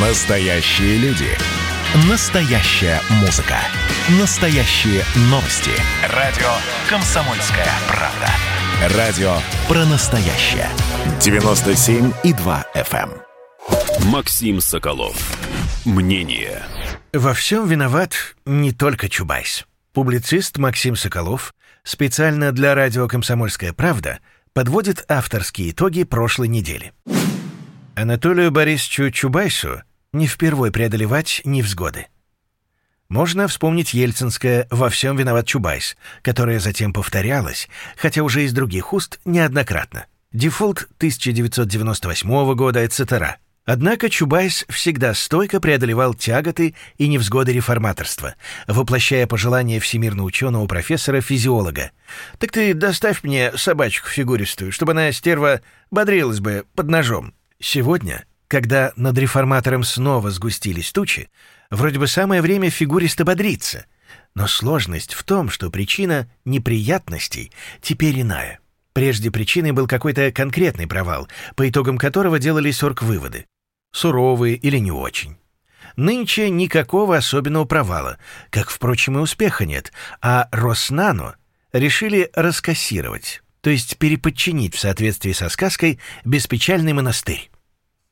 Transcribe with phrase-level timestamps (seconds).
[0.00, 1.26] Настоящие люди.
[2.08, 3.56] Настоящая музыка.
[4.20, 5.72] Настоящие новости.
[6.14, 6.46] Радио
[6.88, 8.96] «Комсомольская правда».
[8.96, 9.32] Радио
[9.66, 10.68] про настоящее.
[11.18, 13.10] 97,2 FM.
[13.10, 14.08] эм.
[14.08, 15.16] Максим Соколов.
[15.84, 16.62] Мнение.
[17.12, 19.66] Во всем виноват не только Чубайс.
[19.92, 21.52] Публицист Максим Соколов
[21.82, 24.20] специально для радио «Комсомольская правда»
[24.52, 26.92] подводит авторские итоги прошлой недели.
[27.96, 29.82] Анатолию Борисовичу Чубайсу
[30.12, 32.06] не впервой преодолевать невзгоды.
[33.08, 39.18] Можно вспомнить ельцинское «Во всем виноват Чубайс», которое затем повторялось, хотя уже из других уст
[39.24, 40.06] неоднократно.
[40.32, 43.36] Дефолт 1998 года, etc.
[43.64, 48.34] Однако Чубайс всегда стойко преодолевал тяготы и невзгоды реформаторства,
[48.66, 51.92] воплощая пожелания всемирно ученого профессора-физиолога.
[52.38, 57.34] «Так ты доставь мне собачку фигуристую, чтобы она, стерва, бодрилась бы под ножом».
[57.60, 61.30] Сегодня, когда над реформатором снова сгустились тучи,
[61.70, 63.84] вроде бы самое время фигуристо бодриться.
[64.34, 68.58] Но сложность в том, что причина неприятностей теперь иная.
[68.94, 73.46] Прежде причиной был какой-то конкретный провал, по итогам которого делались орг-выводы.
[73.92, 75.36] Суровые или не очень.
[75.96, 78.18] Нынче никакого особенного провала,
[78.50, 81.36] как, впрочем, и успеха нет, а Роснано
[81.72, 87.50] решили раскассировать, то есть переподчинить в соответствии со сказкой беспечальный монастырь.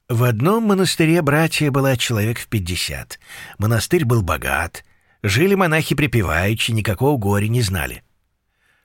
[0.09, 3.19] В одном монастыре братья была человек в пятьдесят.
[3.59, 4.85] Монастырь был богат.
[5.25, 8.05] Жили монахи припеваючи, никакого горя не знали.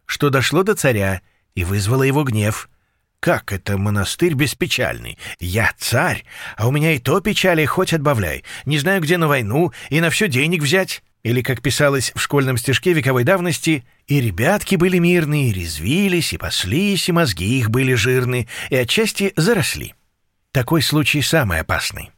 [0.08, 1.22] Что дошло до царя
[1.54, 2.72] и вызвало его гнев.
[3.20, 5.20] Как это монастырь беспечальный?
[5.40, 6.26] Я царь,
[6.58, 8.44] а у меня и то печали хоть отбавляй.
[8.66, 11.04] Не знаю, где на войну и на все денег взять.
[11.22, 16.40] Или, как писалось в школьном стишке вековой давности, «И ребятки были мирные, и резвились, и
[16.40, 19.94] паслись, и мозги их были жирные, и отчасти заросли».
[20.52, 22.12] Такой случай самый опасный.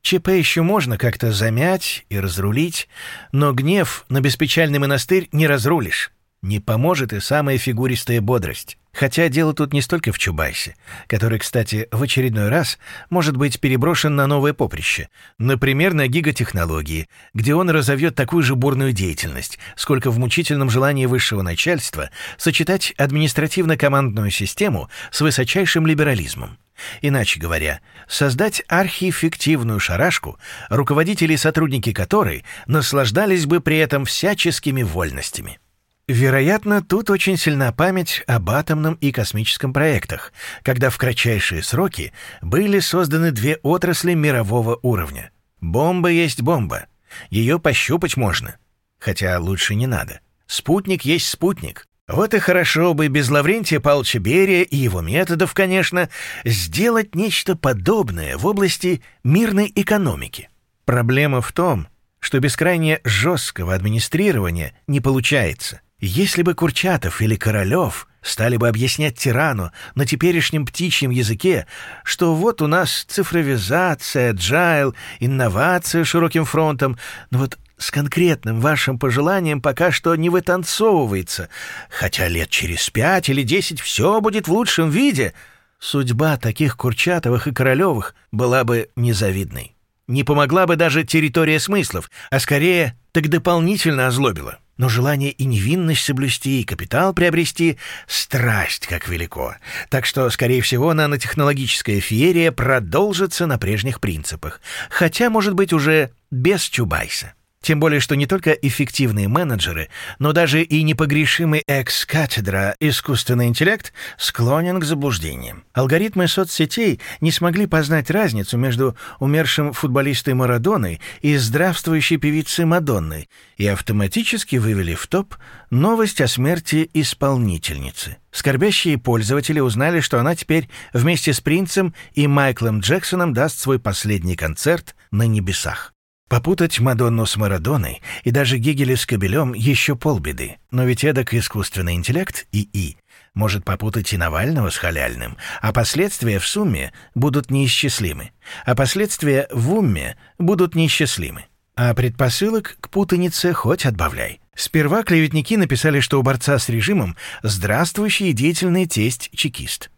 [0.00, 2.88] ЧП еще можно как-то замять и разрулить,
[3.30, 6.10] но гнев на беспечальный монастырь не разрулишь.
[6.40, 8.78] Не поможет и самая фигуристая бодрость.
[8.94, 10.76] Хотя дело тут не столько в Чубайсе,
[11.08, 12.78] который, кстати, в очередной раз
[13.10, 18.92] может быть переброшен на новое поприще, например, на гигатехнологии, где он разовьет такую же бурную
[18.92, 26.56] деятельность, сколько в мучительном желании высшего начальства сочетать административно-командную систему с высочайшим либерализмом.
[27.02, 35.58] Иначе говоря, создать архиэффективную шарашку, руководители и сотрудники которой наслаждались бы при этом всяческими вольностями.
[36.06, 42.12] Вероятно, тут очень сильна память об атомном и космическом проектах, когда в кратчайшие сроки
[42.42, 45.30] были созданы две отрасли мирового уровня.
[45.62, 46.86] Бомба есть бомба.
[47.30, 48.56] Ее пощупать можно.
[48.98, 50.20] Хотя лучше не надо.
[50.46, 51.86] Спутник есть спутник.
[52.06, 56.10] Вот и хорошо бы без Лаврентия Павловича Берия и его методов, конечно,
[56.44, 60.50] сделать нечто подобное в области мирной экономики.
[60.84, 61.88] Проблема в том,
[62.20, 65.80] что без крайне жесткого администрирования не получается.
[65.98, 71.66] Если бы Курчатов или Королев стали бы объяснять тирану на теперешнем птичьем языке,
[72.02, 76.98] что вот у нас цифровизация, джайл, инновация широким фронтом,
[77.30, 81.48] но вот с конкретным вашим пожеланием пока что не вытанцовывается,
[81.90, 85.34] хотя лет через пять или десять все будет в лучшем виде,
[85.78, 89.76] судьба таких Курчатовых и Королевых была бы незавидной.
[90.06, 94.58] Не помогла бы даже территория смыслов, а скорее так дополнительно озлобила.
[94.76, 99.54] Но желание и невинность соблюсти, и капитал приобрести— страсть как велико.
[99.88, 104.60] Так что, скорее всего, нанотехнологическая феерия продолжится на прежних принципах.
[104.90, 107.34] Хотя, может быть, уже без Чубайса.
[107.64, 109.88] Тем более, что не только эффективные менеджеры,
[110.18, 115.64] но даже и непогрешимый экс-катедра искусственный интеллект склонен к заблуждениям.
[115.72, 123.66] Алгоритмы соцсетей не смогли познать разницу между умершим футболистой Марадоной и здравствующей певицей Мадонной и
[123.66, 125.34] автоматически вывели в топ
[125.70, 128.18] новость о смерти исполнительницы.
[128.30, 134.36] Скорбящие пользователи узнали, что она теперь вместе с принцем и Майклом Джексоном даст свой последний
[134.36, 135.93] концерт на небесах.
[136.34, 141.94] Попутать Мадонну с Марадоной и даже Гегеля с Кобелем еще полбеды, но ведь эдак искусственный
[141.94, 142.96] интеллект, ИИ,
[143.34, 148.32] может попутать и Навального с Халяльным, а последствия в сумме будут неисчислимы,
[148.66, 151.44] а последствия в умме будут неисчислимы.
[151.76, 154.40] А предпосылок к путанице хоть отбавляй.
[154.56, 157.14] Сперва клеветники написали, что у борца с режимом
[157.44, 159.88] здравствующий и деятельный тесть-чекист.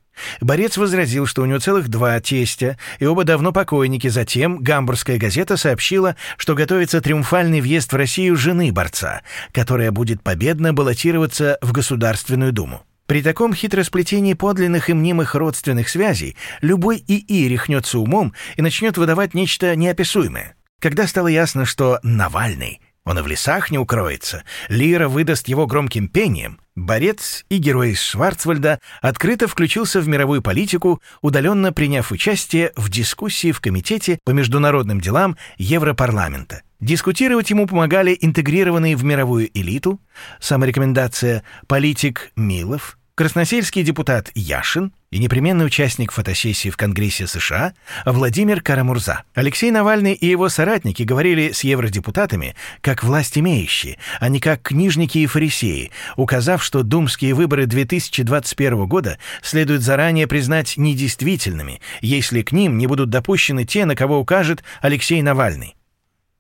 [0.41, 4.09] Борец возразил, что у него целых два тестя, и оба давно покойники.
[4.09, 9.23] Затем «Гамбургская газета» сообщила, что готовится триумфальный въезд в Россию жены борца,
[9.53, 12.83] которая будет победно баллотироваться в Государственную Думу.
[13.07, 19.33] При таком хитросплетении подлинных и мнимых родственных связей любой ИИ рехнется умом и начнет выдавать
[19.33, 20.57] нечто неописуемое.
[20.81, 24.43] Когда стало ясно, что Навальный он и в лесах не укроется.
[24.69, 26.59] Лира выдаст его громким пением.
[26.75, 33.53] Борец и герой из Шварцвальда открыто включился в мировую политику, удаленно приняв участие в дискуссии
[33.53, 36.63] в Комитете по международным делам Европарламента.
[36.81, 40.01] Дискутировать ему помогали интегрированные в мировую элиту,
[40.41, 47.73] саморекомендация политик Милов, красносельский депутат Яшин и непременный участник фотосессии в Конгрессе США
[48.05, 49.23] Владимир Карамурза.
[49.35, 55.17] Алексей Навальный и его соратники говорили с евродепутатами как власть имеющие, а не как книжники
[55.17, 62.77] и фарисеи, указав, что думские выборы 2021 года следует заранее признать недействительными, если к ним
[62.77, 65.77] не будут допущены те, на кого укажет Алексей Навальный.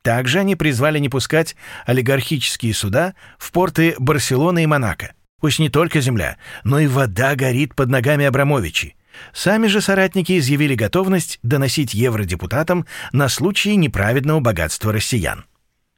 [0.02, 1.56] Также они призвали не пускать
[1.86, 5.15] олигархические суда в порты Барселоны и Монако.
[5.40, 8.96] Пусть не только земля, но и вода горит под ногами Абрамовичей.
[9.32, 15.44] Сами же соратники изъявили готовность доносить евродепутатам на случай неправедного богатства россиян.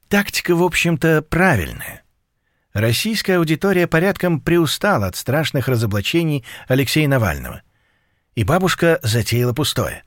[0.08, 2.02] Тактика, в общем-то, правильная.
[2.72, 7.62] Российская аудитория порядком приустала от страшных разоблачений Алексея Навального.
[8.34, 10.04] И бабушка затеяла пустое.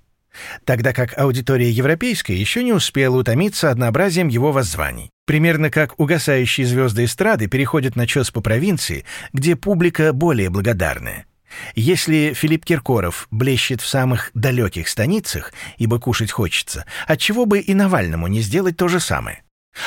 [0.63, 5.11] Тогда как аудитория европейская еще не успела утомиться однообразием его воззваний.
[5.31, 11.25] Примерно как угасающие звезды эстрады переходят на чес по провинции, где публика более благодарная.
[11.73, 18.27] Если Филипп Киркоров блещет в самых далеких станицах, ибо кушать хочется, отчего бы и Навальному
[18.27, 19.41] не сделать то же самое?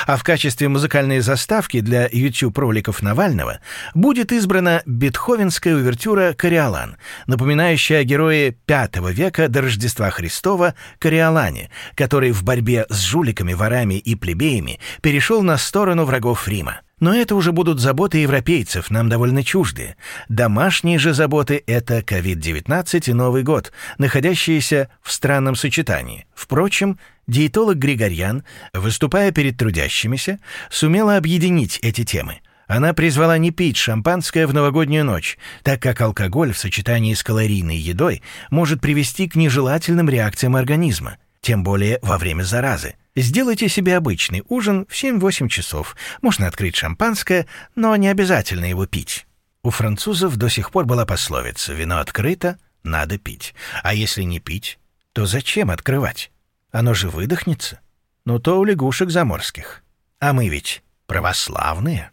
[0.07, 3.59] А в качестве музыкальной заставки для YouTube-роликов Навального
[3.93, 6.97] будет избрана бетховенская увертюра «Кориолан»,
[7.27, 13.95] напоминающая о герое V века до Рождества Христова Кориолане, который в борьбе с жуликами, ворами
[13.95, 16.81] и плебеями перешел на сторону врагов Рима.
[16.99, 19.97] Но это уже будут заботы европейцев, нам довольно чуждые.
[20.29, 26.25] Домашние же заботы— это COVID-19 и Новый год, находящиеся в странном сочетании.
[26.33, 26.97] Впрочем,
[27.27, 30.39] диетолог Григорьян, выступая перед трудящимися,
[30.69, 32.39] сумела объединить эти темы.
[32.67, 37.77] Она призвала не пить шампанское в новогоднюю ночь, так как алкоголь в сочетании с калорийной
[37.77, 42.95] едой может привести к нежелательным реакциям организма, тем более во время заразы.
[43.15, 45.95] Сделайте себе обычный ужин в 7-8 часов.
[46.21, 49.25] Можно открыть шампанское, но не обязательно его пить.
[49.63, 53.55] У французов до сих пор была пословица «вино открыто, надо пить».
[53.83, 54.79] А если не пить,
[55.13, 56.31] то зачем открывать?
[56.71, 57.79] Оно же выдохнется.
[58.25, 59.81] Ну то у лягушек заморских.
[60.19, 62.11] А мы ведь православные.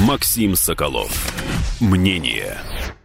[0.00, 1.12] Максим Соколов.
[1.80, 2.56] Мнение.